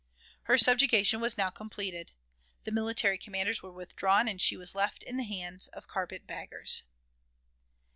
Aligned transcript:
Her 0.45 0.57
subjugation 0.57 1.21
was 1.21 1.37
now 1.37 1.51
completed. 1.51 2.11
The 2.63 2.71
military 2.71 3.19
commanders 3.19 3.61
were 3.61 3.71
withdrawn, 3.71 4.27
and 4.27 4.41
she 4.41 4.57
was 4.57 4.73
left 4.73 5.03
in 5.03 5.15
the 5.17 5.23
hands 5.23 5.67
of 5.67 5.87
"carpet 5.87 6.25
baggers." 6.25 6.85